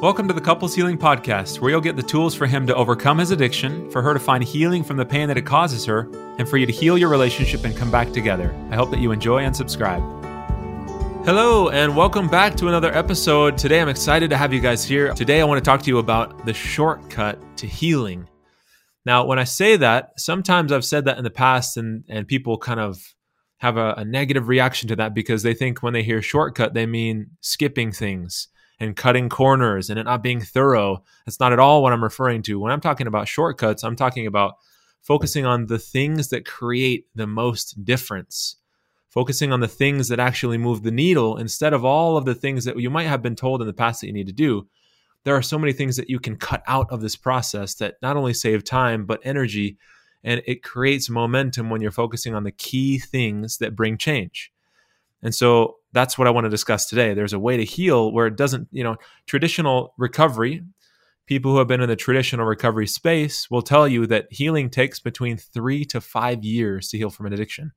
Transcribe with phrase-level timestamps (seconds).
[0.00, 3.16] Welcome to the Couples Healing Podcast, where you'll get the tools for him to overcome
[3.16, 6.46] his addiction, for her to find healing from the pain that it causes her, and
[6.46, 8.54] for you to heal your relationship and come back together.
[8.70, 10.02] I hope that you enjoy and subscribe.
[11.24, 13.56] Hello, and welcome back to another episode.
[13.56, 15.14] Today, I'm excited to have you guys here.
[15.14, 18.28] Today, I want to talk to you about the shortcut to healing.
[19.06, 22.58] Now, when I say that, sometimes I've said that in the past, and, and people
[22.58, 23.00] kind of
[23.58, 26.84] have a, a negative reaction to that because they think when they hear shortcut, they
[26.84, 28.48] mean skipping things
[28.84, 31.02] and cutting corners and it not being thorough.
[31.26, 32.60] That's not at all what I'm referring to.
[32.60, 34.54] When I'm talking about shortcuts, I'm talking about
[35.02, 38.56] focusing on the things that create the most difference,
[39.08, 42.64] focusing on the things that actually move the needle instead of all of the things
[42.64, 44.66] that you might have been told in the past that you need to do.
[45.24, 48.16] There are so many things that you can cut out of this process that not
[48.16, 49.78] only save time, but energy.
[50.22, 54.52] And it creates momentum when you're focusing on the key things that bring change.
[55.22, 57.14] And so that's what I want to discuss today.
[57.14, 60.62] There's a way to heal where it doesn't, you know, traditional recovery,
[61.26, 65.00] people who have been in the traditional recovery space will tell you that healing takes
[65.00, 67.72] between three to five years to heal from an addiction.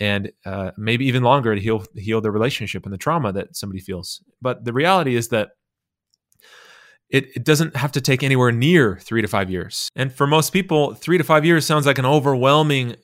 [0.00, 3.78] And uh, maybe even longer to heal heal the relationship and the trauma that somebody
[3.78, 4.22] feels.
[4.40, 5.50] But the reality is that
[7.10, 9.90] it, it doesn't have to take anywhere near three to five years.
[9.94, 12.96] And for most people, three to five years sounds like an overwhelming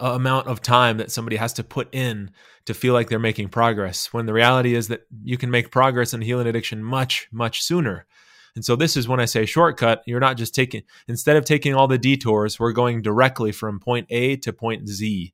[0.00, 2.30] amount of time that somebody has to put in
[2.66, 6.12] to feel like they're making progress when the reality is that you can make progress
[6.12, 8.06] in healing addiction much much sooner.
[8.54, 10.02] And so this is when i say shortcut.
[10.06, 14.06] You're not just taking instead of taking all the detours we're going directly from point
[14.10, 15.32] a to point z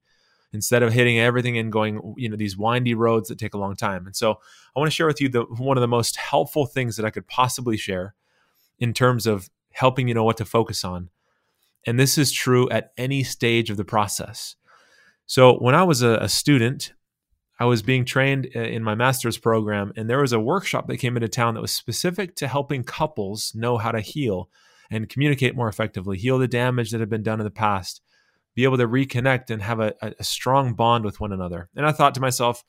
[0.53, 3.75] instead of hitting everything and going you know these windy roads that take a long
[3.75, 4.07] time.
[4.07, 4.33] And so
[4.77, 7.11] i want to share with you the one of the most helpful things that i
[7.11, 8.15] could possibly share
[8.79, 11.09] in terms of helping you know what to focus on
[11.87, 14.57] and this is true at any stage of the process.
[15.27, 16.93] So, when I was a, a student,
[17.59, 20.97] I was being trained uh, in my master's program, and there was a workshop that
[20.97, 24.51] came into town that was specific to helping couples know how to heal
[24.91, 28.01] and communicate more effectively, heal the damage that had been done in the past,
[28.55, 31.71] be able to reconnect and have a, a strong bond with one another.
[31.77, 32.65] And I thought to myself,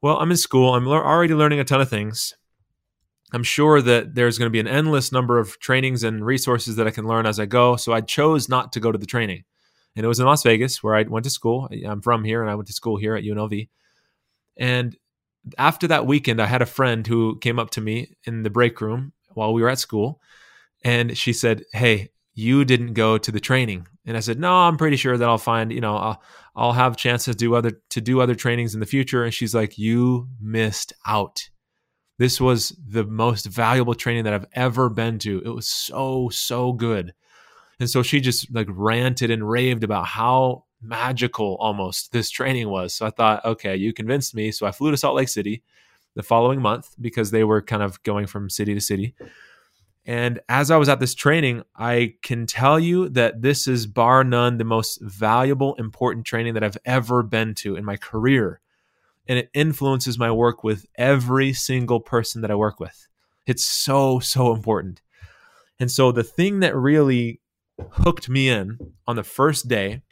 [0.00, 2.34] well, I'm in school, I'm already learning a ton of things.
[3.34, 6.86] I'm sure that there's going to be an endless number of trainings and resources that
[6.86, 7.74] I can learn as I go.
[7.74, 9.42] So I chose not to go to the training.
[9.96, 11.68] And it was in Las Vegas where I went to school.
[11.84, 13.68] I'm from here and I went to school here at UNLV.
[14.56, 14.96] And
[15.58, 18.80] after that weekend, I had a friend who came up to me in the break
[18.80, 20.20] room while we were at school.
[20.84, 23.88] And she said, Hey, you didn't go to the training.
[24.06, 26.22] And I said, No, I'm pretty sure that I'll find, you know, I'll,
[26.54, 29.24] I'll have chances to do other to do other trainings in the future.
[29.24, 31.48] And she's like, You missed out.
[32.18, 35.42] This was the most valuable training that I've ever been to.
[35.44, 37.12] It was so, so good.
[37.80, 42.94] And so she just like ranted and raved about how magical almost this training was.
[42.94, 44.52] So I thought, okay, you convinced me.
[44.52, 45.62] So I flew to Salt Lake City
[46.14, 49.14] the following month because they were kind of going from city to city.
[50.06, 54.22] And as I was at this training, I can tell you that this is bar
[54.22, 58.60] none the most valuable, important training that I've ever been to in my career
[59.26, 63.08] and it influences my work with every single person that I work with.
[63.46, 65.02] It's so, so important.
[65.80, 67.40] And so the thing that really
[67.90, 70.02] hooked me in on the first day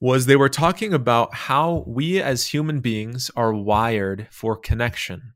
[0.00, 5.34] was they were talking about how we as human beings are wired for connection.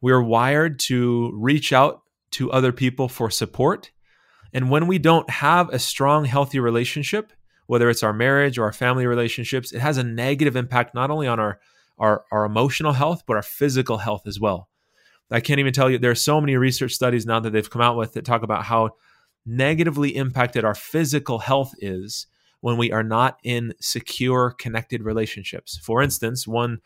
[0.00, 3.90] We are wired to reach out to other people for support.
[4.52, 7.32] And when we don't have a strong, healthy relationship,
[7.66, 11.26] whether it's our marriage or our family relationships, it has a negative impact not only
[11.26, 11.60] on our
[11.98, 14.68] our, our emotional health, but our physical health as well.
[15.30, 17.82] I can't even tell you, there are so many research studies now that they've come
[17.82, 18.90] out with that talk about how
[19.46, 22.26] negatively impacted our physical health is
[22.60, 25.78] when we are not in secure, connected relationships.
[25.78, 26.80] For instance, one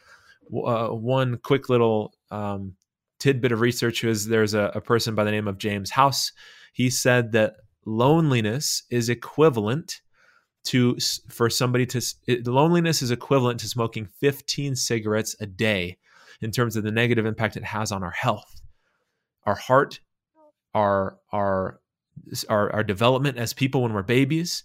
[0.52, 2.74] uh, one quick little um,
[3.18, 6.32] tidbit of research is there's a, a person by the name of James House.
[6.72, 10.00] He said that loneliness is equivalent
[10.64, 10.96] to
[11.28, 15.98] for somebody to it, loneliness is equivalent to smoking 15 cigarettes a day
[16.40, 18.60] in terms of the negative impact it has on our health.
[19.46, 20.00] Our heart
[20.74, 21.80] our our
[22.48, 24.62] our, our development as people when we're babies.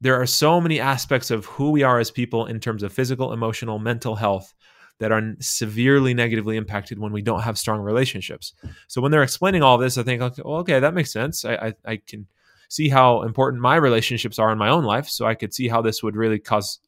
[0.00, 3.32] There are so many aspects of who we are as people in terms of physical
[3.32, 4.54] emotional mental health
[5.00, 8.52] that are severely negatively impacted when we don't have strong relationships.
[8.88, 11.44] So when they're explaining all this i think okay, well, okay that makes sense.
[11.44, 12.26] I, I, I can
[12.68, 15.82] see how important my relationships are in my own life so i could see how
[15.82, 16.78] this would really cause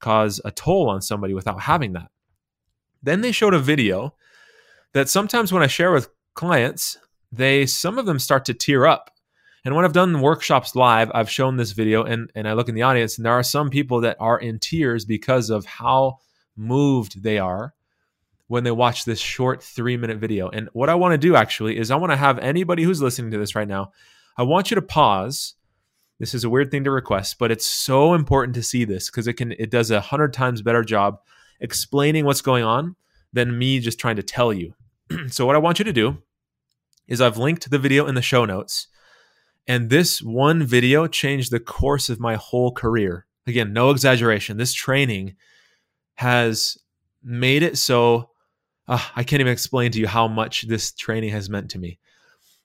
[0.00, 2.10] cause a toll on somebody without having that
[3.02, 4.14] then they showed a video
[4.92, 6.98] that sometimes when i share with clients
[7.32, 9.10] they some of them start to tear up
[9.64, 12.74] and when i've done workshops live i've shown this video and, and i look in
[12.74, 16.18] the audience and there are some people that are in tears because of how
[16.56, 17.74] moved they are
[18.50, 20.48] when they watch this short three minute video.
[20.48, 23.30] And what I want to do actually is I want to have anybody who's listening
[23.30, 23.92] to this right now,
[24.36, 25.54] I want you to pause.
[26.18, 29.26] This is a weird thing to request, but it's so important to see this because
[29.26, 31.18] it can it does a hundred times better job
[31.60, 32.96] explaining what's going on
[33.32, 34.74] than me just trying to tell you.
[35.28, 36.18] so what I want you to do
[37.08, 38.86] is I've linked the video in the show notes.
[39.66, 43.26] And this one video changed the course of my whole career.
[43.46, 44.56] Again, no exaggeration.
[44.56, 45.36] This training
[46.14, 46.78] has
[47.22, 48.30] made it so
[48.88, 51.98] uh, I can't even explain to you how much this training has meant to me.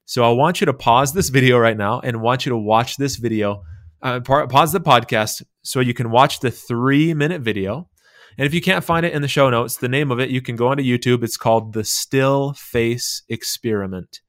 [0.05, 2.97] So I want you to pause this video right now and want you to watch
[2.97, 3.63] this video.
[4.01, 7.89] Uh, pause the podcast so you can watch the three minute video.
[8.37, 10.41] And if you can't find it in the show notes, the name of it, you
[10.41, 11.23] can go onto YouTube.
[11.23, 14.21] It's called the Still Face Experiment.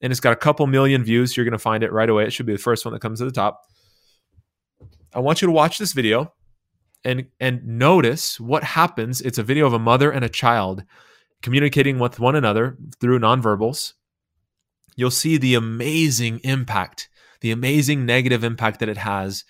[0.00, 1.36] And it's got a couple million views.
[1.36, 2.24] You're going to find it right away.
[2.24, 3.62] It should be the first one that comes to the top.
[5.12, 6.32] I want you to watch this video
[7.04, 9.20] and and notice what happens.
[9.20, 10.84] It's a video of a mother and a child
[11.42, 13.94] communicating with one another through nonverbals,
[14.96, 17.08] you'll see the amazing impact,
[17.40, 19.44] the amazing negative impact that it has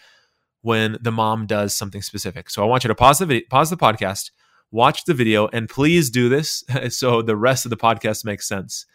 [0.62, 2.50] when the mom does something specific.
[2.50, 4.30] So I want you to pause the video, pause the podcast,
[4.70, 8.86] watch the video, and please do this so the rest of the podcast makes sense.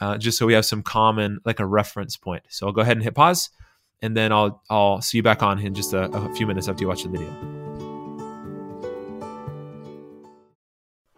[0.00, 2.42] Uh, just so we have some common, like a reference point.
[2.48, 3.50] So I'll go ahead and hit pause,
[4.00, 6.82] and then I'll I'll see you back on in just a, a few minutes after
[6.82, 7.62] you watch the video.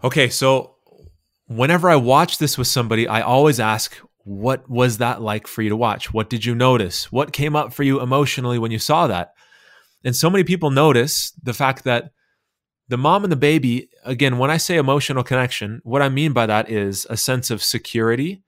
[0.03, 0.75] Okay, so
[1.47, 5.69] whenever I watch this with somebody, I always ask, what was that like for you
[5.69, 6.13] to watch?
[6.13, 7.13] What did you notice?
[7.13, 9.35] What came up for you emotionally when you saw that?
[10.03, 12.11] And so many people notice the fact that
[12.89, 16.47] the mom and the baby, again, when I say emotional connection, what I mean by
[16.47, 18.43] that is a sense of security.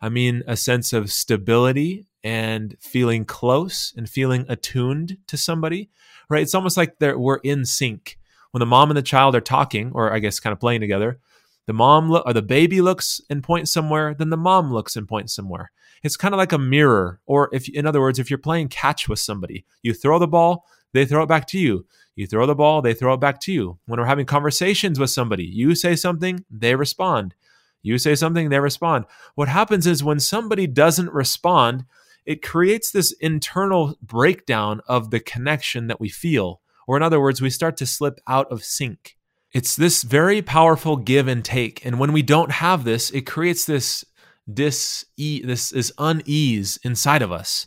[0.00, 5.90] I mean a sense of stability and feeling close and feeling attuned to somebody,
[6.28, 6.42] right?
[6.42, 8.18] It's almost like we're in sync.
[8.52, 11.20] When the mom and the child are talking, or I guess kind of playing together,
[11.66, 15.08] the mom lo- or the baby looks and points somewhere, then the mom looks and
[15.08, 15.70] points somewhere.
[16.02, 19.08] It's kind of like a mirror, or if, in other words, if you're playing catch
[19.08, 21.86] with somebody, you throw the ball, they throw it back to you.
[22.16, 23.78] You throw the ball, they throw it back to you.
[23.86, 27.34] When we're having conversations with somebody, you say something, they respond.
[27.82, 29.04] You say something, they respond.
[29.34, 31.84] What happens is when somebody doesn't respond,
[32.26, 36.60] it creates this internal breakdown of the connection that we feel.
[36.86, 39.16] Or, in other words, we start to slip out of sync.
[39.52, 41.84] It's this very powerful give and take.
[41.84, 44.04] And when we don't have this, it creates this
[44.52, 47.66] dis this, this unease inside of us.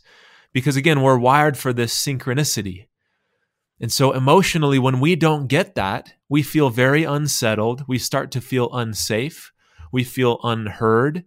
[0.54, 2.88] Because again, we're wired for this synchronicity.
[3.82, 7.84] And so emotionally, when we don't get that, we feel very unsettled.
[7.88, 9.52] We start to feel unsafe.
[9.92, 11.26] We feel unheard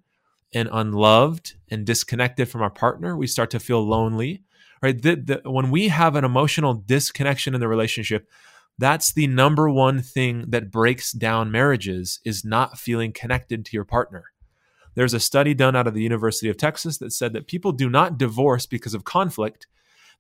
[0.55, 3.17] and unloved and disconnected from our partner.
[3.17, 4.43] We start to feel lonely.
[4.82, 5.00] Right?
[5.00, 8.29] The, the, when we have an emotional disconnection in the relationship,
[8.78, 13.84] that's the number one thing that breaks down marriages is not feeling connected to your
[13.84, 14.26] partner.
[14.94, 17.88] There's a study done out of the University of Texas that said that people do
[17.88, 19.67] not divorce because of conflict.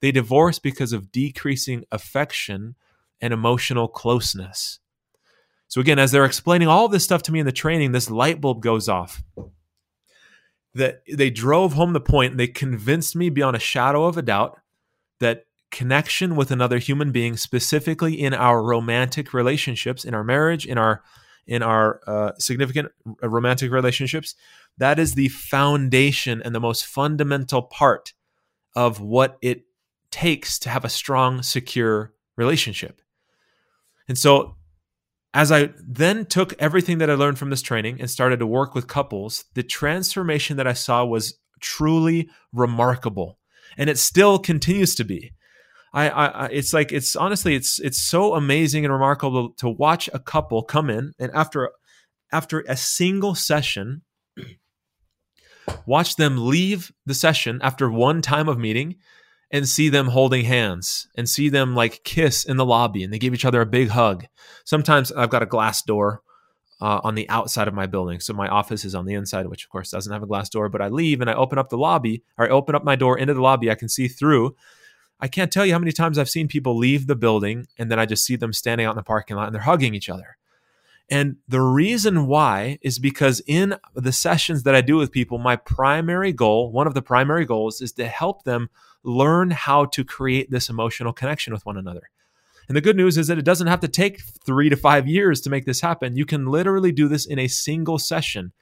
[0.00, 2.76] They divorce because of decreasing affection
[3.20, 4.78] and emotional closeness.
[5.68, 8.40] So, again, as they're explaining all this stuff to me in the training, this light
[8.40, 9.22] bulb goes off.
[10.74, 14.60] That they drove home the point, they convinced me beyond a shadow of a doubt
[15.20, 20.78] that connection with another human being, specifically in our romantic relationships, in our marriage, in
[20.78, 21.02] our
[21.46, 22.90] in our uh, significant
[23.22, 24.34] romantic relationships,
[24.78, 28.14] that is the foundation and the most fundamental part
[28.74, 29.62] of what it
[30.10, 33.00] takes to have a strong, secure relationship.
[34.08, 34.56] And so,
[35.34, 38.74] as I then took everything that I learned from this training and started to work
[38.74, 43.38] with couples, the transformation that I saw was truly remarkable.
[43.76, 45.32] And it still continues to be.
[45.96, 50.18] I, I, it's like it's honestly it's it's so amazing and remarkable to watch a
[50.18, 51.70] couple come in and after
[52.30, 54.02] after a single session
[55.86, 58.96] watch them leave the session after one time of meeting
[59.50, 63.18] and see them holding hands and see them like kiss in the lobby and they
[63.18, 64.26] give each other a big hug.
[64.66, 66.20] Sometimes i've got a glass door
[66.78, 68.20] uh, on the outside of my building.
[68.20, 70.68] So my office is on the inside which of course doesn't have a glass door
[70.68, 73.18] but i leave and i open up the lobby or i open up my door
[73.18, 73.70] into the lobby.
[73.70, 74.54] I can see through
[75.18, 77.98] I can't tell you how many times I've seen people leave the building and then
[77.98, 80.36] I just see them standing out in the parking lot and they're hugging each other.
[81.08, 85.56] And the reason why is because in the sessions that I do with people, my
[85.56, 88.68] primary goal, one of the primary goals, is to help them
[89.04, 92.10] learn how to create this emotional connection with one another.
[92.68, 95.40] And the good news is that it doesn't have to take three to five years
[95.42, 96.16] to make this happen.
[96.16, 98.52] You can literally do this in a single session.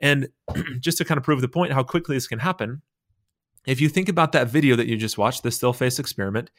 [0.00, 0.28] And
[0.80, 2.82] just to kind of prove the point how quickly this can happen,
[3.66, 6.50] if you think about that video that you just watched, the still face experiment,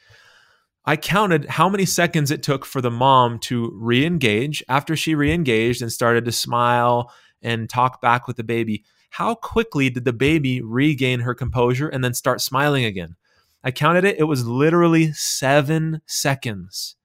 [0.85, 5.15] I counted how many seconds it took for the mom to re engage after she
[5.15, 7.11] re engaged and started to smile
[7.41, 8.83] and talk back with the baby.
[9.09, 13.15] How quickly did the baby regain her composure and then start smiling again?
[13.63, 16.95] I counted it, it was literally seven seconds.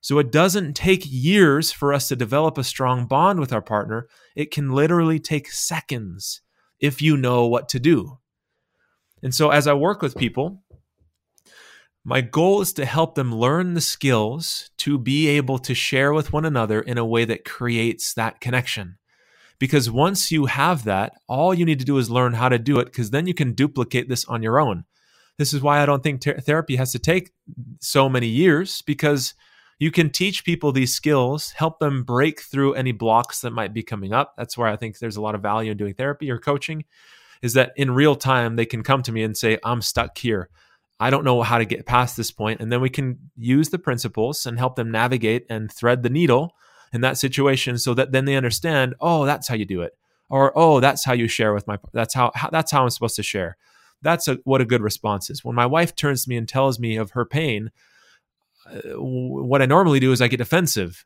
[0.00, 4.08] So it doesn't take years for us to develop a strong bond with our partner.
[4.36, 6.42] It can literally take seconds
[6.78, 8.18] if you know what to do.
[9.22, 10.62] And so as I work with people,
[12.04, 16.32] my goal is to help them learn the skills to be able to share with
[16.32, 18.98] one another in a way that creates that connection.
[19.58, 22.78] Because once you have that, all you need to do is learn how to do
[22.78, 24.84] it, because then you can duplicate this on your own.
[25.38, 27.32] This is why I don't think ter- therapy has to take
[27.80, 29.34] so many years, because
[29.78, 33.82] you can teach people these skills, help them break through any blocks that might be
[33.82, 34.34] coming up.
[34.36, 36.84] That's where I think there's a lot of value in doing therapy or coaching,
[37.42, 40.48] is that in real time, they can come to me and say, I'm stuck here.
[40.98, 42.60] I don't know how to get past this point.
[42.60, 46.54] And then we can use the principles and help them navigate and thread the needle
[46.92, 49.92] in that situation so that then they understand, oh, that's how you do it.
[50.28, 53.16] Or, oh, that's how you share with my, that's how, how that's how I'm supposed
[53.16, 53.56] to share.
[54.02, 55.44] That's a, what a good response is.
[55.44, 57.70] When my wife turns to me and tells me of her pain,
[58.68, 61.04] uh, what I normally do is I get defensive.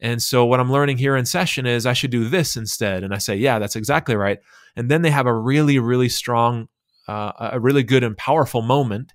[0.00, 3.04] And so what I'm learning here in session is I should do this instead.
[3.04, 4.38] And I say, yeah, that's exactly right.
[4.76, 6.68] And then they have a really, really strong,
[7.06, 9.12] uh, a really good and powerful moment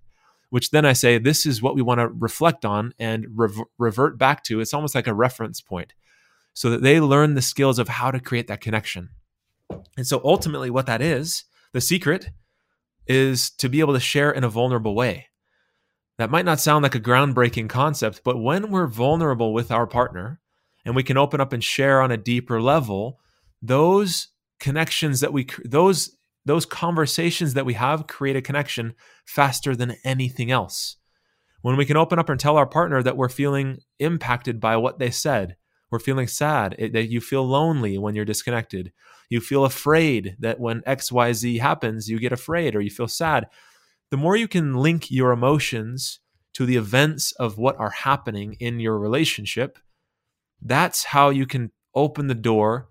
[0.55, 4.17] which then I say, this is what we want to reflect on and rev- revert
[4.17, 4.61] back to.
[4.61, 5.93] It's almost like a reference point
[6.53, 9.09] so that they learn the skills of how to create that connection.
[9.97, 12.29] And so ultimately, what that is, the secret
[13.05, 15.27] is to be able to share in a vulnerable way.
[16.17, 20.39] That might not sound like a groundbreaking concept, but when we're vulnerable with our partner
[20.85, 23.19] and we can open up and share on a deeper level,
[23.61, 26.15] those connections that we, those
[26.45, 28.93] those conversations that we have create a connection
[29.25, 30.97] faster than anything else.
[31.61, 34.99] When we can open up and tell our partner that we're feeling impacted by what
[34.99, 35.55] they said,
[35.89, 38.91] we're feeling sad, that you feel lonely when you're disconnected,
[39.29, 43.47] you feel afraid that when XYZ happens, you get afraid or you feel sad.
[44.11, 46.19] The more you can link your emotions
[46.53, 49.79] to the events of what are happening in your relationship,
[50.61, 52.89] that's how you can open the door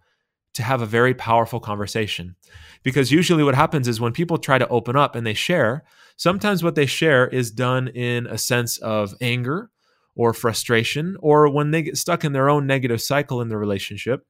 [0.54, 2.37] to have a very powerful conversation.
[2.83, 5.85] Because usually what happens is when people try to open up and they share,
[6.16, 9.71] sometimes what they share is done in a sense of anger
[10.16, 14.25] or frustration, or when they get stuck in their own negative cycle in the relationship.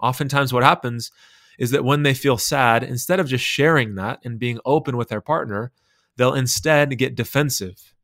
[0.00, 1.10] Oftentimes, what happens
[1.58, 5.08] is that when they feel sad, instead of just sharing that and being open with
[5.08, 5.72] their partner,
[6.16, 7.95] they'll instead get defensive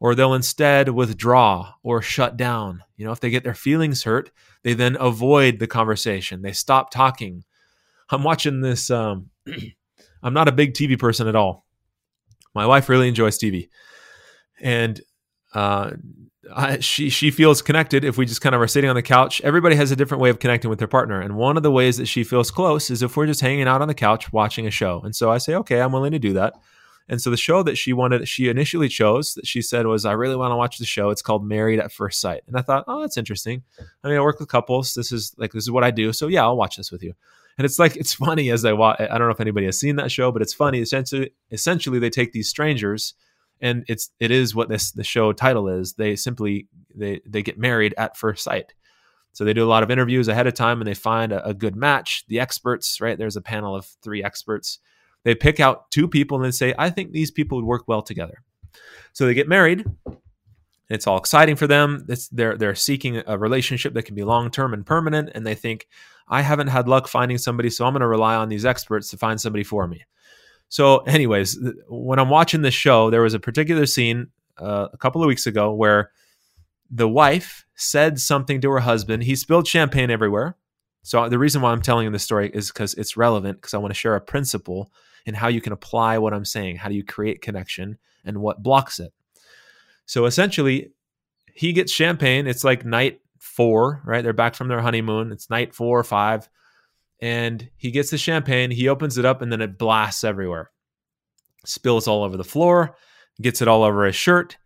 [0.00, 2.82] or they'll instead withdraw or shut down.
[2.96, 4.30] You know, if they get their feelings hurt,
[4.62, 6.42] they then avoid the conversation.
[6.42, 7.44] They stop talking.
[8.10, 8.90] I'm watching this.
[8.90, 9.30] Um,
[10.22, 11.64] I'm not a big TV person at all.
[12.54, 13.68] My wife really enjoys TV,
[14.60, 15.00] and
[15.54, 15.90] uh,
[16.54, 19.40] I, she she feels connected if we just kind of are sitting on the couch.
[19.42, 21.98] Everybody has a different way of connecting with their partner, and one of the ways
[21.98, 24.70] that she feels close is if we're just hanging out on the couch watching a
[24.70, 25.00] show.
[25.04, 26.54] And so I say, okay, I'm willing to do that.
[27.08, 30.12] And so the show that she wanted, she initially chose that she said was, I
[30.12, 31.10] really want to watch the show.
[31.10, 32.42] It's called Married at First Sight.
[32.48, 33.62] And I thought, oh, that's interesting.
[34.02, 34.94] I mean, I work with couples.
[34.94, 36.12] This is like, this is what I do.
[36.12, 37.14] So yeah, I'll watch this with you.
[37.58, 39.96] And it's like, it's funny as I watch, I don't know if anybody has seen
[39.96, 40.80] that show, but it's funny.
[40.80, 43.14] Essentially, essentially they take these strangers
[43.60, 45.94] and it's, it is what this, the show title is.
[45.94, 48.74] They simply, they, they get married at first sight.
[49.32, 51.54] So they do a lot of interviews ahead of time and they find a, a
[51.54, 52.24] good match.
[52.28, 53.16] The experts, right?
[53.16, 54.80] There's a panel of three experts
[55.26, 58.00] they pick out two people and they say, I think these people would work well
[58.00, 58.44] together.
[59.12, 59.84] So they get married.
[60.88, 62.06] It's all exciting for them.
[62.08, 65.56] It's, they're they're seeking a relationship that can be long term and permanent, and they
[65.56, 65.88] think,
[66.28, 69.16] I haven't had luck finding somebody, so I'm going to rely on these experts to
[69.16, 70.04] find somebody for me.
[70.68, 74.28] So, anyways, when I'm watching this show, there was a particular scene
[74.58, 76.12] uh, a couple of weeks ago where
[76.88, 79.24] the wife said something to her husband.
[79.24, 80.56] He spilled champagne everywhere.
[81.02, 83.78] So the reason why I'm telling you this story is because it's relevant because I
[83.78, 84.92] want to share a principle
[85.26, 86.76] and how you can apply what I'm saying.
[86.76, 89.12] How do you create connection and what blocks it?
[90.06, 90.92] So essentially,
[91.52, 92.46] he gets champagne.
[92.46, 94.22] It's like night four, right?
[94.22, 95.32] They're back from their honeymoon.
[95.32, 96.48] It's night four or five.
[97.20, 100.70] And he gets the champagne, he opens it up, and then it blasts everywhere.
[101.64, 102.94] Spills all over the floor,
[103.40, 104.58] gets it all over his shirt.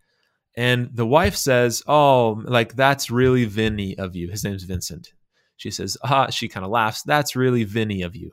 [0.57, 4.29] And the wife says, Oh, like that's really Vinny of you.
[4.29, 5.13] His name's Vincent.
[5.55, 7.03] She says, Ah, she kind of laughs.
[7.03, 8.31] That's really Vinny of you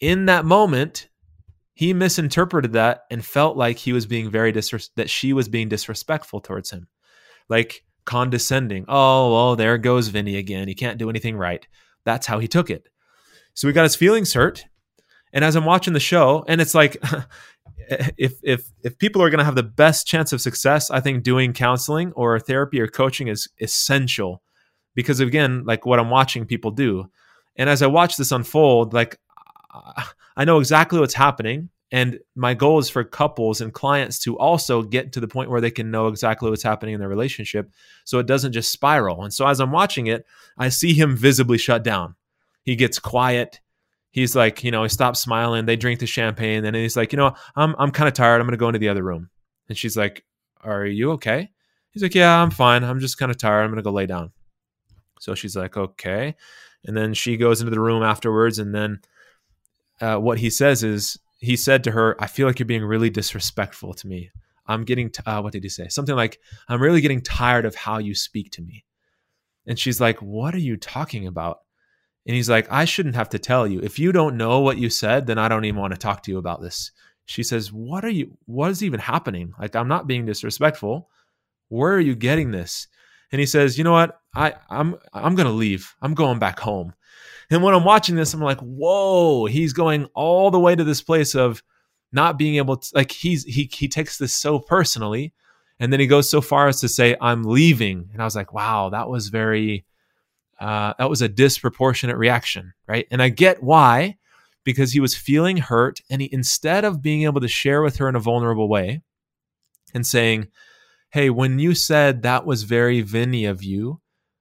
[0.00, 1.08] in that moment,
[1.74, 5.68] he misinterpreted that and felt like he was being very disres- that she was being
[5.68, 6.88] disrespectful towards him,
[7.48, 8.84] like condescending.
[8.88, 10.66] Oh, oh, there goes Vinny again.
[10.68, 11.66] He can't do anything right.
[12.04, 12.88] That's how he took it.
[13.54, 14.64] So he got his feelings hurt.
[15.32, 16.96] And as I'm watching the show, and it's like,
[18.16, 21.22] if if if people are going to have the best chance of success, I think
[21.22, 24.42] doing counseling or therapy or coaching is essential
[24.94, 27.10] because again, like what I'm watching people do.
[27.56, 29.18] And as I watch this unfold, like
[30.36, 34.82] I know exactly what's happening and my goal is for couples and clients to also
[34.82, 37.70] get to the point where they can know exactly what's happening in their relationship
[38.04, 39.24] so it doesn't just spiral.
[39.24, 40.26] And so as I'm watching it,
[40.58, 42.14] I see him visibly shut down.
[42.62, 43.60] He gets quiet
[44.10, 45.66] he's like, you know, he stops smiling.
[45.66, 48.40] They drink the champagne, and he's like, you know, I'm I'm kind of tired.
[48.40, 49.30] I'm gonna go into the other room.
[49.68, 50.24] And she's like,
[50.62, 51.50] Are you okay?
[51.90, 52.84] He's like, Yeah, I'm fine.
[52.84, 53.62] I'm just kind of tired.
[53.62, 54.32] I'm gonna go lay down.
[55.20, 56.36] So she's like, Okay.
[56.84, 59.00] And then she goes into the room afterwards, and then
[60.00, 63.10] uh, what he says is, he said to her, "I feel like you're being really
[63.10, 64.30] disrespectful to me.
[64.66, 65.88] I'm getting t- uh, what did he say?
[65.88, 66.38] Something like,
[66.68, 68.84] I'm really getting tired of how you speak to me."
[69.66, 71.60] And she's like, "What are you talking about?"
[72.28, 73.80] And he's like, I shouldn't have to tell you.
[73.80, 76.30] If you don't know what you said, then I don't even want to talk to
[76.30, 76.92] you about this.
[77.24, 79.54] She says, What are you, what is even happening?
[79.58, 81.08] Like, I'm not being disrespectful.
[81.68, 82.86] Where are you getting this?
[83.32, 84.20] And he says, You know what?
[84.34, 85.94] I, I'm, I'm going to leave.
[86.02, 86.92] I'm going back home.
[87.50, 91.02] And when I'm watching this, I'm like, Whoa, he's going all the way to this
[91.02, 91.62] place of
[92.12, 95.32] not being able to, like, he's, he, he takes this so personally.
[95.80, 98.10] And then he goes so far as to say, I'm leaving.
[98.12, 99.84] And I was like, Wow, that was very,
[100.60, 103.06] uh, that was a disproportionate reaction, right?
[103.10, 104.16] And I get why,
[104.64, 108.08] because he was feeling hurt, and he instead of being able to share with her
[108.08, 109.02] in a vulnerable way
[109.94, 110.48] and saying,
[111.10, 114.00] "Hey, when you said that was very Vinny of you,"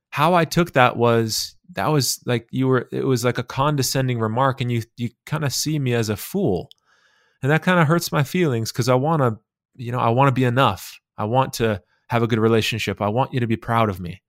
[0.10, 4.20] how I took that was that was like you were it was like a condescending
[4.20, 6.70] remark, and you you kind of see me as a fool,
[7.42, 9.38] and that kind of hurts my feelings because I want to,
[9.76, 11.00] you know, I want to be enough.
[11.18, 13.02] I want to have a good relationship.
[13.02, 14.22] I want you to be proud of me.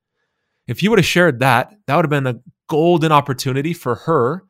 [0.67, 4.45] If you would have shared that, that would have been a golden opportunity for her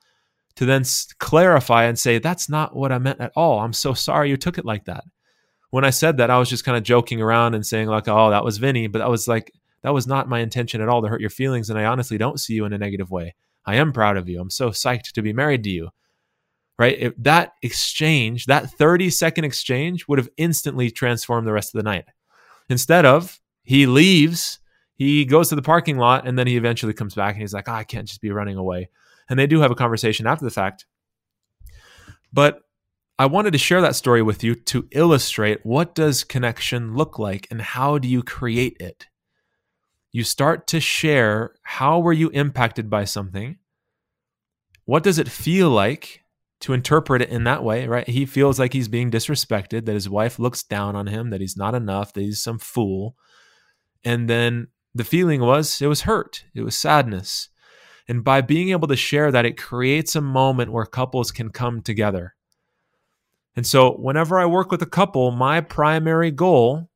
[0.56, 0.82] to then
[1.20, 3.60] clarify and say, That's not what I meant at all.
[3.60, 5.04] I'm so sorry you took it like that.
[5.70, 8.30] When I said that, I was just kind of joking around and saying, like, oh,
[8.30, 8.86] that was Vinny.
[8.86, 11.70] But that was like, that was not my intention at all to hurt your feelings.
[11.70, 13.34] And I honestly don't see you in a negative way.
[13.64, 14.40] I am proud of you.
[14.40, 15.90] I'm so psyched to be married to you.
[16.78, 17.12] Right?
[17.22, 22.04] That exchange, that 30 second exchange would have instantly transformed the rest of the night.
[22.68, 24.60] Instead of, he leaves
[24.98, 27.68] he goes to the parking lot and then he eventually comes back and he's like,
[27.68, 28.90] oh, I can't just be running away.
[29.30, 30.86] And they do have a conversation after the fact.
[32.32, 32.62] But
[33.16, 37.46] I wanted to share that story with you to illustrate what does connection look like
[37.50, 39.06] and how do you create it?
[40.10, 43.58] You start to share how were you impacted by something?
[44.84, 46.24] What does it feel like
[46.60, 48.08] to interpret it in that way, right?
[48.08, 51.56] He feels like he's being disrespected, that his wife looks down on him, that he's
[51.56, 53.16] not enough, that he's some fool.
[54.04, 57.48] And then the feeling was it was hurt, it was sadness.
[58.08, 61.82] And by being able to share that, it creates a moment where couples can come
[61.82, 62.34] together.
[63.54, 66.87] And so, whenever I work with a couple, my primary goal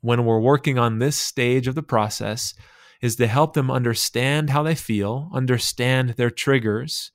[0.00, 2.54] when we're working on this stage of the process
[3.00, 7.12] is to help them understand how they feel, understand their triggers,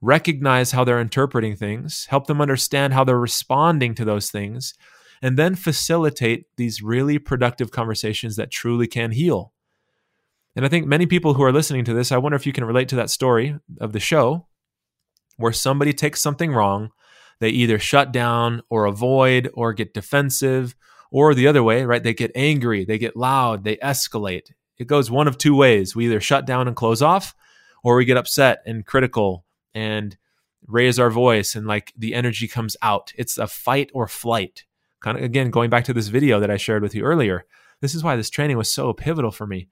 [0.00, 4.74] recognize how they're interpreting things, help them understand how they're responding to those things,
[5.22, 9.52] and then facilitate these really productive conversations that truly can heal.
[10.54, 12.64] And I think many people who are listening to this, I wonder if you can
[12.64, 14.46] relate to that story of the show
[15.36, 16.90] where somebody takes something wrong,
[17.40, 20.74] they either shut down or avoid or get defensive,
[21.10, 22.02] or the other way, right?
[22.02, 24.52] They get angry, they get loud, they escalate.
[24.78, 25.96] It goes one of two ways.
[25.96, 27.34] We either shut down and close off,
[27.82, 30.16] or we get upset and critical and
[30.66, 33.12] raise our voice and like the energy comes out.
[33.16, 34.64] It's a fight or flight
[35.00, 37.44] kind of again going back to this video that I shared with you earlier.
[37.80, 39.68] This is why this training was so pivotal for me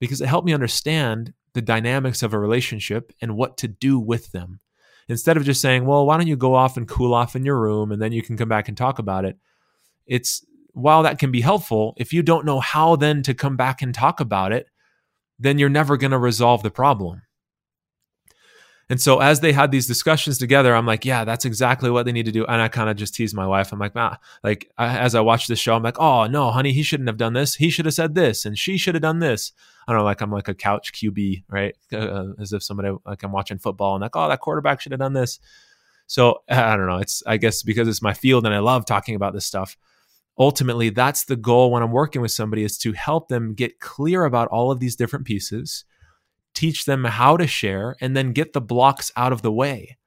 [0.00, 4.32] because it helped me understand the dynamics of a relationship and what to do with
[4.32, 4.60] them.
[5.08, 7.60] Instead of just saying, "Well, why don't you go off and cool off in your
[7.60, 9.36] room and then you can come back and talk about it?"
[10.06, 13.82] It's while that can be helpful, if you don't know how then to come back
[13.82, 14.68] and talk about it,
[15.38, 17.22] then you're never going to resolve the problem.
[18.88, 22.12] And so as they had these discussions together, I'm like, yeah, that's exactly what they
[22.12, 22.44] need to do.
[22.44, 23.72] And I kind of just tease my wife.
[23.72, 26.72] I'm like, ah, like I, as I watch this show, I'm like, oh no, honey,
[26.72, 27.54] he shouldn't have done this.
[27.54, 29.52] He should have said this, and she should have done this.
[29.88, 31.74] I don't know, like I'm like a couch QB, right?
[31.90, 35.00] Uh, as if somebody like I'm watching football and like, oh, that quarterback should have
[35.00, 35.40] done this.
[36.06, 36.98] So I don't know.
[36.98, 39.76] It's I guess because it's my field and I love talking about this stuff.
[40.38, 44.24] Ultimately, that's the goal when I'm working with somebody is to help them get clear
[44.24, 45.84] about all of these different pieces
[46.54, 49.98] teach them how to share, and then get the blocks out of the way.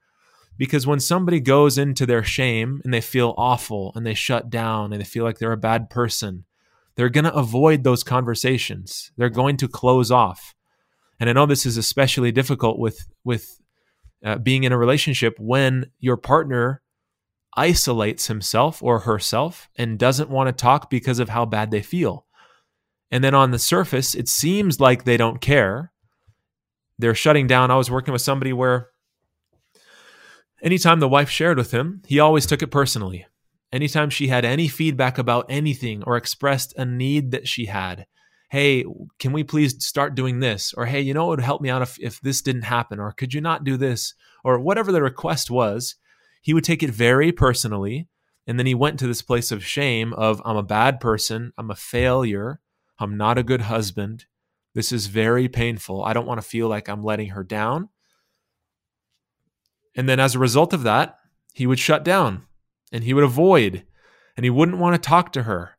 [0.57, 4.93] Because when somebody goes into their shame and they feel awful and they shut down
[4.93, 6.45] and they feel like they're a bad person,
[6.95, 9.11] they're going to avoid those conversations.
[9.17, 10.55] They're going to close off.
[11.19, 13.59] And I know this is especially difficult with with
[14.23, 16.81] uh, being in a relationship when your partner
[17.55, 22.25] isolates himself or herself and doesn't want to talk because of how bad they feel.
[23.11, 25.91] And then on the surface, it seems like they don't care.
[26.97, 27.71] They're shutting down.
[27.71, 28.89] I was working with somebody where
[30.61, 33.25] anytime the wife shared with him, he always took it personally.
[33.71, 38.05] Anytime she had any feedback about anything or expressed a need that she had,
[38.49, 38.85] hey,
[39.19, 40.73] can we please start doing this?
[40.73, 42.99] Or hey, you know, it would help me out if, if this didn't happen.
[42.99, 44.13] Or could you not do this?
[44.43, 45.95] Or whatever the request was,
[46.45, 48.07] he would take it very personally.
[48.45, 51.71] And then he went to this place of shame of I'm a bad person, I'm
[51.71, 52.61] a failure,
[52.99, 54.25] I'm not a good husband.
[54.75, 56.03] This is very painful.
[56.03, 57.89] I don't want to feel like I'm letting her down.
[59.95, 61.17] And then as a result of that,
[61.55, 62.43] he would shut down
[62.91, 63.83] and he would avoid
[64.37, 65.71] and he wouldn't want to talk to her.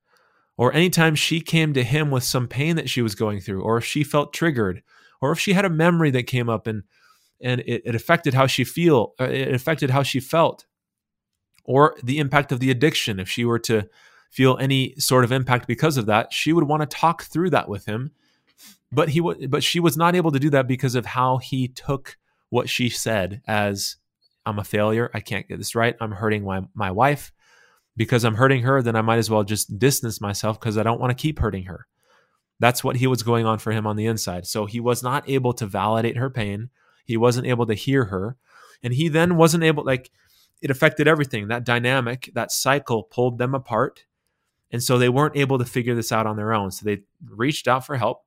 [0.57, 3.77] Or anytime she came to him with some pain that she was going through, or
[3.77, 4.83] if she felt triggered,
[5.21, 6.83] or if she had a memory that came up and
[7.41, 10.67] and it, it affected how she feel uh, it affected how she felt
[11.65, 13.19] or the impact of the addiction.
[13.19, 13.89] If she were to
[14.31, 17.69] feel any sort of impact because of that she would want to talk through that
[17.69, 18.11] with him
[18.93, 21.69] but he w- but she was not able to do that because of how he
[21.69, 22.17] took
[22.51, 23.97] what she said as
[24.45, 25.11] i'm a failure.
[25.13, 25.97] I can't get this right.
[26.01, 27.33] I'm hurting my, my wife.
[27.97, 31.01] Because i'm hurting her then i might as well just distance myself because i don't
[31.01, 31.87] want to keep hurting her.
[32.61, 34.47] That's what he was going on for him on the inside.
[34.47, 36.71] So he was not able to validate her pain
[37.07, 38.37] he wasn't able to hear her.
[38.83, 40.11] And he then wasn't able, like,
[40.61, 41.49] it affected everything.
[41.49, 44.05] That dynamic, that cycle pulled them apart.
[44.71, 46.71] And so they weren't able to figure this out on their own.
[46.71, 48.25] So they reached out for help.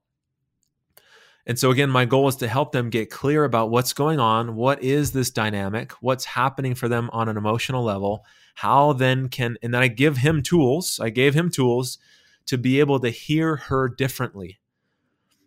[1.46, 4.56] And so, again, my goal is to help them get clear about what's going on.
[4.56, 5.94] What is this dynamic?
[5.94, 8.24] What's happening for them on an emotional level?
[8.56, 11.00] How then can, and then I give him tools.
[11.02, 11.98] I gave him tools
[12.46, 14.60] to be able to hear her differently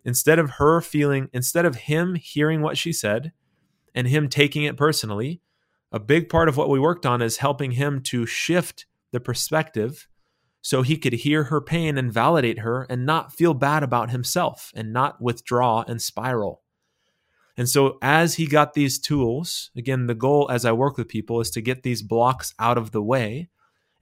[0.04, 3.32] instead of her feeling, instead of him hearing what she said
[3.94, 5.40] and him taking it personally,
[5.90, 10.08] a big part of what we worked on is helping him to shift the perspective
[10.62, 14.72] so he could hear her pain and validate her and not feel bad about himself
[14.74, 16.62] and not withdraw and spiral.
[17.56, 21.40] And so, as he got these tools, again, the goal as I work with people
[21.40, 23.50] is to get these blocks out of the way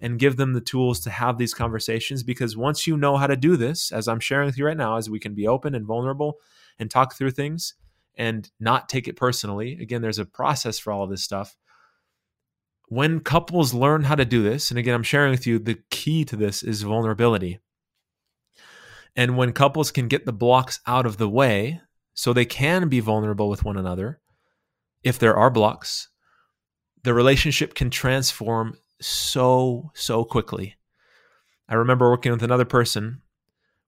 [0.00, 3.36] and give them the tools to have these conversations because once you know how to
[3.36, 5.86] do this as i'm sharing with you right now as we can be open and
[5.86, 6.38] vulnerable
[6.78, 7.74] and talk through things
[8.16, 9.78] and not take it personally.
[9.80, 11.56] Again there's a process for all of this stuff.
[12.88, 16.24] When couples learn how to do this and again i'm sharing with you the key
[16.24, 17.60] to this is vulnerability.
[19.16, 21.80] And when couples can get the blocks out of the way
[22.14, 24.20] so they can be vulnerable with one another
[25.02, 26.08] if there are blocks
[27.02, 30.76] the relationship can transform so, so quickly.
[31.68, 33.22] I remember working with another person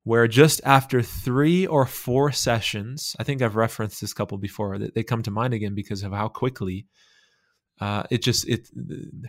[0.05, 5.03] where just after three or four sessions, I think I've referenced this couple before, they
[5.03, 6.87] come to mind again because of how quickly
[7.81, 8.69] uh, it just, it,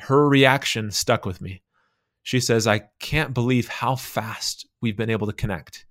[0.01, 1.61] her reaction stuck with me.
[2.23, 5.85] She says, I can't believe how fast we've been able to connect.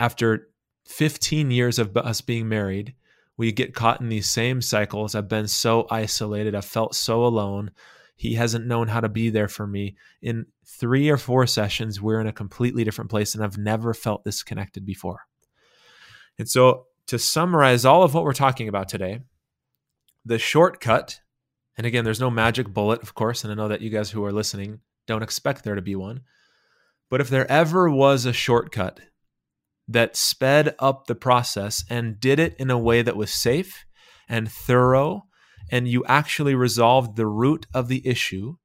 [0.00, 0.48] After
[0.86, 2.94] 15 years of us being married,
[3.36, 5.14] we get caught in these same cycles.
[5.14, 6.54] I've been so isolated.
[6.54, 7.70] I've felt so alone.
[8.16, 9.94] He hasn't known how to be there for me.
[10.22, 14.24] In three or four sessions, we're in a completely different place, and I've never felt
[14.24, 15.26] this connected before.
[16.38, 19.20] And so, to summarize all of what we're talking about today,
[20.24, 21.20] the shortcut,
[21.76, 24.24] and again, there's no magic bullet, of course, and I know that you guys who
[24.24, 26.22] are listening don't expect there to be one.
[27.08, 29.00] But if there ever was a shortcut
[29.86, 33.86] that sped up the process and did it in a way that was safe
[34.28, 35.25] and thorough
[35.70, 38.56] and you actually resolved the root of the issue,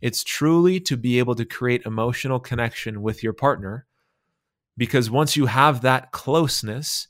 [0.00, 3.86] it's truly to be able to create emotional connection with your partner.
[4.76, 7.08] Because once you have that closeness,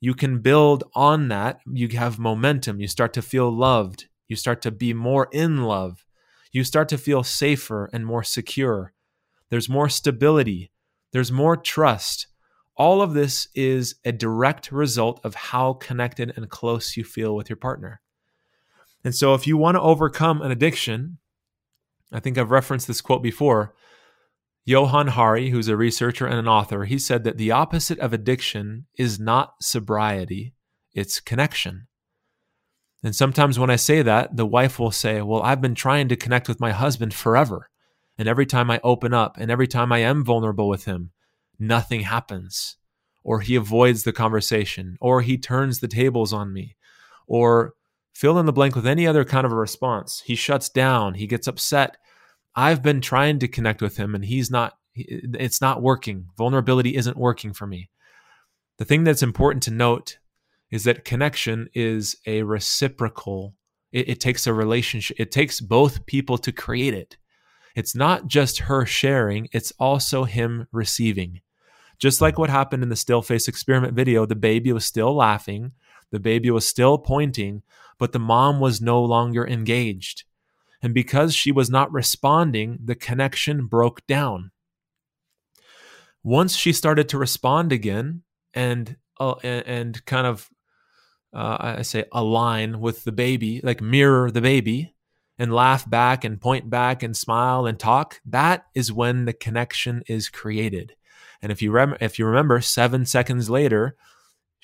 [0.00, 1.60] you can build on that.
[1.70, 2.80] You have momentum.
[2.80, 4.06] You start to feel loved.
[4.26, 6.04] You start to be more in love.
[6.50, 8.92] You start to feel safer and more secure.
[9.50, 10.72] There's more stability.
[11.12, 12.26] There's more trust.
[12.74, 17.48] All of this is a direct result of how connected and close you feel with
[17.48, 18.00] your partner.
[19.04, 21.18] And so, if you want to overcome an addiction,
[22.12, 23.74] I think I've referenced this quote before.
[24.64, 28.86] Johann Hari, who's a researcher and an author, he said that the opposite of addiction
[28.96, 30.54] is not sobriety,
[30.94, 31.88] it's connection.
[33.02, 36.16] And sometimes when I say that, the wife will say, Well, I've been trying to
[36.16, 37.68] connect with my husband forever.
[38.16, 41.10] And every time I open up and every time I am vulnerable with him,
[41.58, 42.76] nothing happens.
[43.24, 46.76] Or he avoids the conversation, or he turns the tables on me,
[47.26, 47.74] or
[48.12, 50.22] fill in the blank with any other kind of a response.
[50.24, 51.96] He shuts down, he gets upset.
[52.54, 56.26] I've been trying to connect with him and he's not, it's not working.
[56.36, 57.88] Vulnerability isn't working for me.
[58.78, 60.18] The thing that's important to note
[60.70, 63.54] is that connection is a reciprocal
[63.92, 67.16] It, it takes a relationship, it takes both people to create it.
[67.74, 71.40] It's not just her sharing, it's also him receiving.
[71.98, 75.72] Just like what happened in the still face experiment video, the baby was still laughing,
[76.10, 77.62] the baby was still pointing,
[77.98, 80.24] but the mom was no longer engaged.
[80.82, 84.50] And because she was not responding, the connection broke down.
[86.24, 88.22] Once she started to respond again
[88.54, 90.50] and uh, and kind of
[91.32, 94.94] uh, I say align with the baby, like mirror the baby,
[95.38, 100.02] and laugh back and point back and smile and talk, that is when the connection
[100.06, 100.94] is created.
[101.40, 103.96] And if you rem- if you remember, seven seconds later,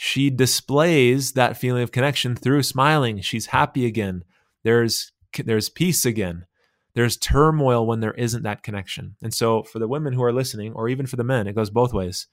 [0.00, 3.20] she displays that feeling of connection through smiling.
[3.20, 4.22] She's happy again.
[4.62, 5.10] There's
[5.44, 6.46] there's peace again.
[6.94, 9.16] There's turmoil when there isn't that connection.
[9.20, 11.68] And so for the women who are listening, or even for the men, it goes
[11.68, 12.28] both ways.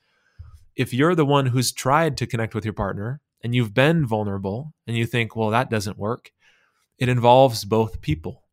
[0.76, 4.76] If you're the one who's tried to connect with your partner and you've been vulnerable
[4.86, 6.30] and you think, well, that doesn't work,
[7.00, 8.44] it involves both people.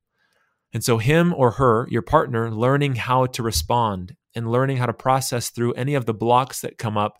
[0.72, 4.94] And so, him or her, your partner, learning how to respond and learning how to
[4.94, 7.18] process through any of the blocks that come up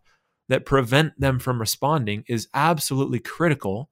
[0.48, 3.90] that prevent them from responding is absolutely critical.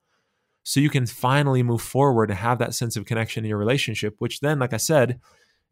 [0.62, 4.16] So, you can finally move forward and have that sense of connection in your relationship,
[4.18, 5.20] which then, like I said,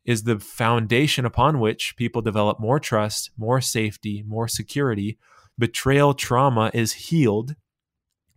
[0.05, 5.19] is the foundation upon which people develop more trust, more safety, more security.
[5.59, 7.55] Betrayal trauma is healed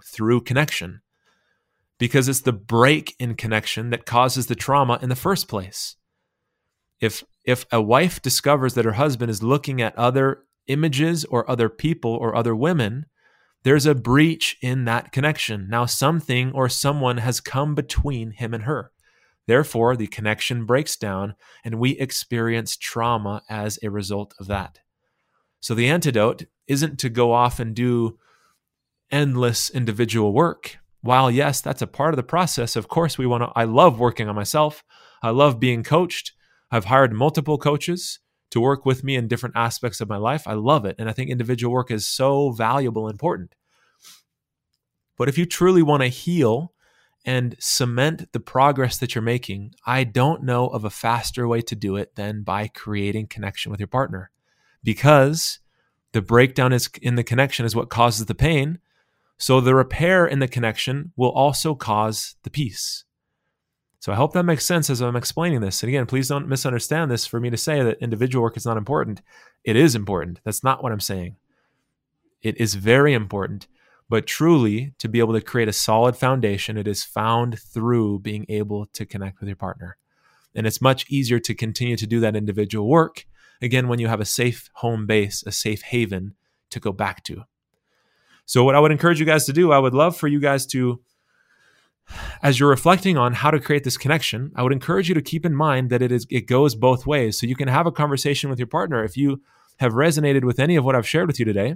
[0.04, 1.02] through connection
[1.98, 5.96] because it's the break in connection that causes the trauma in the first place.
[7.00, 11.70] If if a wife discovers that her husband is looking at other images or other
[11.70, 13.06] people or other women,
[13.64, 15.68] there's a breach in that connection.
[15.70, 18.92] Now something or someone has come between him and her.
[19.48, 24.80] Therefore, the connection breaks down and we experience trauma as a result of that.
[25.60, 28.18] So the antidote isn't to go off and do
[29.12, 33.44] endless individual work while yes, that's a part of the process, of course we want
[33.44, 34.84] to I love working on myself.
[35.22, 36.32] I love being coached.
[36.72, 38.20] I've hired multiple coaches
[38.52, 40.48] to work with me in different aspects of my life.
[40.48, 43.56] I love it and I think individual work is so valuable and important.
[45.18, 46.74] But if you truly want to heal
[47.26, 51.76] and cement the progress that you're making, I don't know of a faster way to
[51.76, 54.32] do it than by creating connection with your partner.
[54.84, 55.60] Because
[56.14, 58.80] the breakdown is in the connection is what causes the pain
[59.42, 63.06] so the repair in the connection will also cause the peace.
[64.02, 65.84] So I hope that makes sense as I'm explaining this.
[65.84, 68.76] And again, please don't misunderstand this for me to say that individual work is not
[68.76, 69.22] important.
[69.64, 70.42] It is important.
[70.44, 71.36] That's not what I'm saying.
[72.42, 73.68] It is very important.
[74.10, 78.48] But truly, to be able to create a solid foundation, it is found through being
[78.50, 79.98] able to connect with your partner.
[80.56, 83.28] And it's much easier to continue to do that individual work,
[83.62, 86.34] again, when you have a safe home base, a safe haven
[86.72, 87.44] to go back to.
[88.48, 90.66] So, what I would encourage you guys to do, I would love for you guys
[90.68, 91.02] to,
[92.42, 95.46] as you're reflecting on how to create this connection, I would encourage you to keep
[95.46, 97.40] in mind that it is it goes both ways.
[97.40, 99.42] So you can have a conversation with your partner if you
[99.80, 101.76] have resonated with any of what I've shared with you today.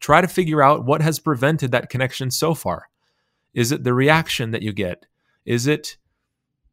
[0.00, 2.88] Try to figure out what has prevented that connection so far.
[3.52, 5.06] Is it the reaction that you get?
[5.44, 5.96] Is it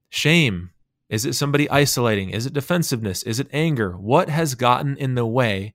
[0.09, 0.71] shame?
[1.09, 2.29] Is it somebody isolating?
[2.29, 3.23] Is it defensiveness?
[3.23, 3.91] Is it anger?
[3.93, 5.73] What has gotten in the way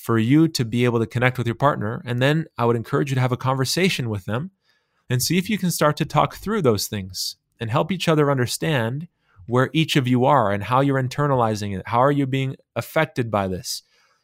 [0.00, 2.02] for you to be able to connect with your partner.
[2.04, 4.50] And then I would encourage you to have a conversation with them
[5.10, 8.30] and see if you can start to talk through those things and help each other
[8.30, 9.08] understand
[9.46, 11.88] where each of you are and how you're internalizing it.
[11.88, 13.82] How are you being affected by this?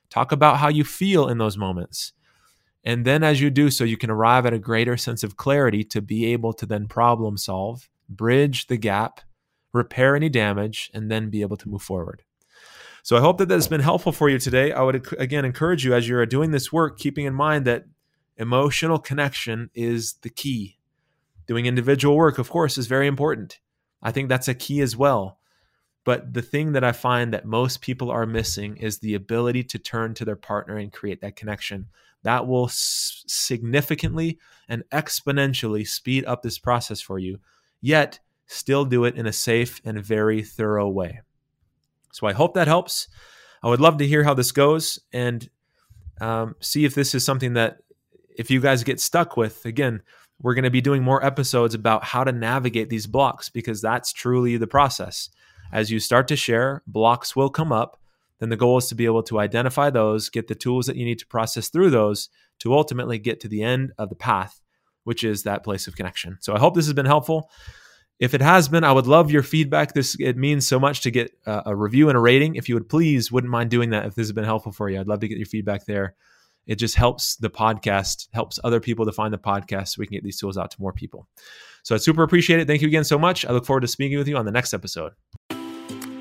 [0.09, 2.13] Talk about how you feel in those moments.
[2.85, 5.83] And then as you do so, you can arrive at a greater sense of clarity
[5.85, 9.21] to be able to then problem solve, bridge the gap,
[9.73, 12.23] repair any damage, and then be able to move forward.
[13.03, 14.73] So I hope that that has been helpful for you today.
[14.73, 17.85] I would again encourage you as you're doing this work, keeping in mind that
[18.37, 20.79] emotional connection is the key.
[21.47, 23.61] Doing individual work, of course, is very important.
[24.03, 25.39] I think that's a key as well.
[26.05, 29.79] But the thing that I find that most people are missing is the ability to
[29.79, 31.87] turn to their partner and create that connection.
[32.23, 37.41] That will s- significantly and exponentially speed up this process for you,
[37.81, 41.23] yet still do it in a safe and very thorough way.
[42.13, 43.09] So I hope that helps.
[43.63, 45.49] I would love to hear how this goes and
[46.21, 47.79] um, see if this is something that,
[48.37, 50.03] if you guys get stuck with, again,
[50.41, 54.13] we're going to be doing more episodes about how to navigate these blocks because that's
[54.13, 55.31] truly the process.
[55.73, 57.99] As you start to share, blocks will come up.
[58.39, 61.07] Then the goal is to be able to identify those, get the tools that you
[61.07, 64.61] need to process through those to ultimately get to the end of the path,
[65.05, 66.37] which is that place of connection.
[66.41, 67.51] So I hope this has been helpful.
[68.19, 69.93] If it has been, I would love your feedback.
[69.93, 72.57] This it means so much to get a, a review and a rating.
[72.57, 74.07] If you would please, wouldn't mind doing that.
[74.07, 76.15] If this has been helpful for you, I'd love to get your feedback there.
[76.67, 80.15] It just helps the podcast, helps other people to find the podcast, so we can
[80.17, 81.29] get these tools out to more people.
[81.83, 82.67] So I super appreciate it.
[82.67, 83.45] Thank you again so much.
[83.45, 85.13] I look forward to speaking with you on the next episode.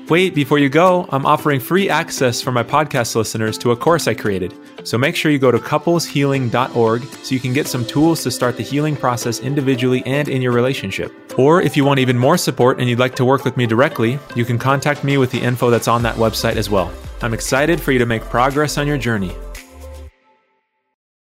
[0.08, 4.06] Wait, before you go, I'm offering free access for my podcast listeners to a course
[4.06, 4.54] I created.
[4.84, 8.56] So make sure you go to coupleshealing.org so you can get some tools to start
[8.56, 11.12] the healing process individually and in your relationship.
[11.36, 14.20] Or if you want even more support and you'd like to work with me directly,
[14.36, 16.92] you can contact me with the info that's on that website as well.
[17.20, 19.34] I'm excited for you to make progress on your journey.